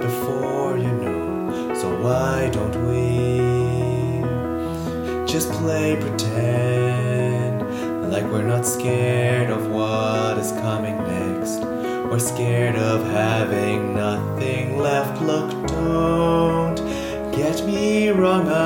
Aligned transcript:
before 0.00 0.78
you 0.78 0.92
know. 0.92 1.74
So 1.74 1.88
why 2.00 2.50
don't 2.52 2.76
we 2.88 3.40
just 5.26 5.50
play 5.52 5.96
pretend 6.00 7.62
like 8.12 8.24
we're 8.24 8.42
not 8.42 8.66
scared 8.66 9.50
of 9.50 9.70
what 9.70 10.36
is 10.38 10.52
coming 10.52 10.96
next? 10.98 11.60
We're 12.10 12.18
scared 12.18 12.76
of 12.76 13.04
having 13.06 13.94
nothing 13.94 14.78
left. 14.78 15.22
Look, 15.22 15.50
don't 15.68 16.76
get 17.32 17.64
me 17.64 18.10
wrong. 18.10 18.61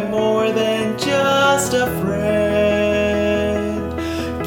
I'm 0.00 0.10
more 0.10 0.50
than 0.50 0.98
just 0.98 1.74
a 1.74 1.86
friend. 2.00 3.92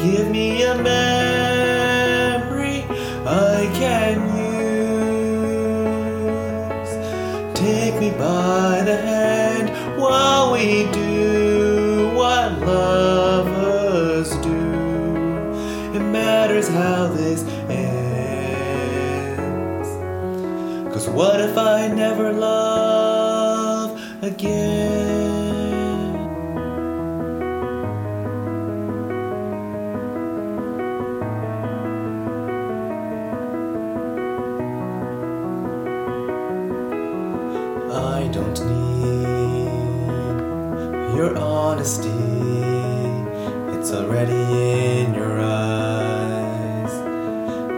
Give 0.02 0.28
me 0.28 0.64
a 0.64 0.74
memory 0.74 2.82
I 3.24 3.70
can 3.72 4.36
use. 4.36 4.50
Take 7.56 8.00
me 8.00 8.10
by 8.10 8.82
the 8.84 8.96
hand 8.96 9.70
while 10.00 10.52
we 10.52 10.90
do 10.90 12.10
what 12.16 12.58
lovers 12.60 14.30
do. 14.38 15.94
It 15.94 16.02
matters 16.02 16.66
how 16.66 17.06
this 17.08 17.44
ends. 17.70 19.88
Cause 20.92 21.08
what 21.08 21.40
if 21.40 21.56
I 21.56 21.86
never 21.86 22.32
love 22.32 24.00
again? 24.20 25.23
Your 41.14 41.36
honesty. 41.38 42.08
It's 43.78 43.92
already 43.92 44.32
in 44.32 45.14
your 45.14 45.40
eyes. 45.40 46.92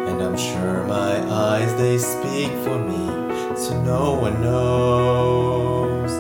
And 0.09 0.23
I'm 0.23 0.37
sure 0.37 0.85
my 0.85 1.21
eyes, 1.31 1.75
they 1.75 1.99
speak 1.99 2.51
for 2.65 2.79
me. 2.79 3.57
So 3.57 3.79
no 3.83 4.15
one 4.15 4.41
knows 4.41 6.13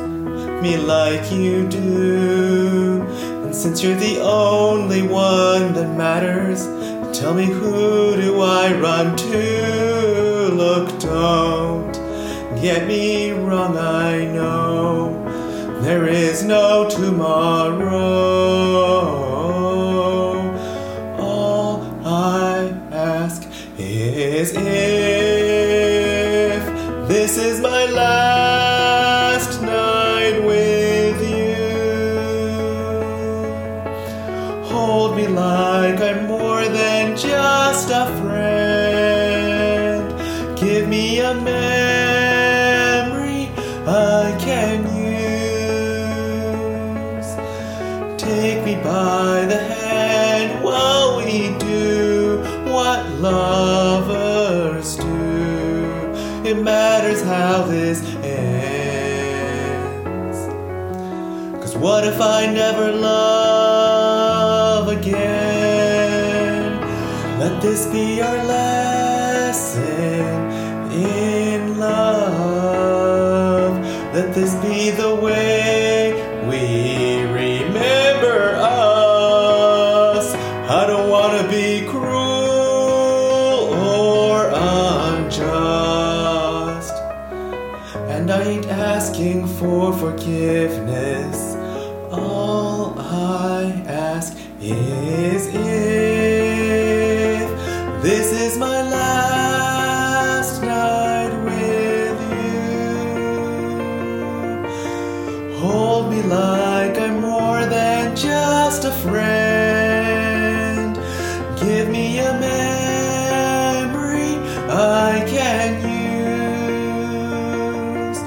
me 0.62 0.76
like 0.76 1.32
you 1.32 1.66
do. 1.68 3.02
And 3.44 3.54
since 3.54 3.82
you're 3.82 3.96
the 3.96 4.20
only 4.20 5.02
one 5.02 5.72
that 5.72 5.96
matters, 5.96 6.66
tell 7.18 7.32
me 7.32 7.46
who 7.46 8.16
do 8.16 8.40
I 8.42 8.74
run 8.78 9.16
to? 9.16 10.50
Look, 10.52 10.98
don't 11.00 11.92
get 12.60 12.86
me 12.86 13.30
wrong, 13.30 13.78
I 13.78 14.26
know 14.26 15.25
there 15.82 16.06
is 16.06 16.42
no 16.42 16.88
tomorrow. 16.88 17.96
All 21.18 21.82
I 22.04 22.72
ask 22.90 23.42
is 23.78 24.52
if 24.52 24.62
this 27.08 27.36
is 27.36 27.60
my 27.60 27.84
last 27.86 29.60
night 29.62 30.42
with 30.44 31.20
you. 31.22 31.54
Hold 34.64 35.16
me 35.16 35.26
like 35.28 36.00
I'm 36.00 36.26
more 36.26 36.64
than 36.64 37.16
just 37.16 37.90
a 37.90 38.06
friend. 38.20 38.96
Give 40.58 40.88
me 40.88 41.20
a 41.20 41.34
memory 41.34 41.75
me 48.66 48.74
by 48.82 49.46
the 49.48 49.58
hand 49.58 50.64
while 50.64 51.16
we 51.18 51.56
do 51.58 52.42
what 52.64 53.08
lovers 53.20 54.96
do. 54.96 55.06
It 56.44 56.60
matters 56.60 57.22
how 57.22 57.62
this 57.62 58.02
ends. 58.24 58.48
Cause 61.62 61.76
what 61.76 62.02
if 62.04 62.20
I 62.20 62.46
never 62.46 62.90
love 62.90 64.88
again? 64.88 66.80
Let 67.38 67.62
this 67.62 67.86
be 67.86 68.20
our 68.20 68.38
lesson 68.56 69.70
in 70.90 71.78
love. 71.78 73.74
Let 74.12 74.34
this 74.34 74.54
be 74.56 74.75
I 80.76 80.84
don't 80.86 81.08
want 81.08 81.32
to 81.40 81.48
be 81.48 81.86
cruel 81.88 82.12
or 83.72 84.50
unjust. 85.14 85.72
And 88.12 88.30
I 88.30 88.42
ain't 88.42 88.66
asking 88.66 89.46
for 89.58 89.94
forgiveness. 89.94 91.56
All 92.12 92.94
I 92.98 93.72
ask 93.86 94.36
is 94.60 95.46
if 95.46 95.54
this 98.02 98.32
is 98.44 98.58
my 98.58 98.82
last 98.82 100.60
night 100.60 101.32
with 101.46 102.20
you. 105.48 105.56
Hold 105.58 106.10
me 106.12 106.20
like 106.20 106.98
I'm 106.98 107.20
more 107.22 107.64
than 107.64 108.14
just 108.14 108.84
a 108.84 108.92
friend. 108.92 109.35
I 115.08 115.20
can 115.20 115.70
use. 118.10 118.18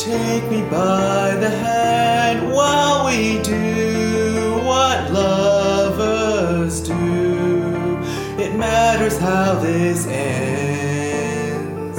Take 0.00 0.44
me 0.48 0.62
by 0.70 1.34
the 1.34 1.50
hand 1.50 2.52
while 2.52 3.04
we 3.06 3.42
do 3.42 4.60
what 4.64 5.10
lovers 5.10 6.80
do. 6.82 7.98
It 8.38 8.54
matters 8.54 9.18
how 9.18 9.58
this 9.58 10.06
ends. 10.06 11.98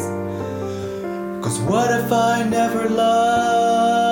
Cause 1.43 1.59
what 1.59 1.91
if 1.99 2.09
I 2.09 2.43
never 2.43 2.87
love 2.87 4.08